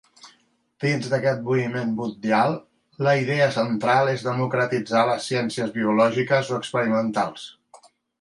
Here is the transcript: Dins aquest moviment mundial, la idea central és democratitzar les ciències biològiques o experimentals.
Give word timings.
Dins 0.83 1.07
aquest 1.15 1.41
moviment 1.49 1.89
mundial, 1.99 2.55
la 3.07 3.13
idea 3.23 3.49
central 3.57 4.09
és 4.13 4.23
democratitzar 4.29 5.03
les 5.11 5.27
ciències 5.33 5.75
biològiques 5.77 6.51
o 6.55 6.59
experimentals. 6.63 7.45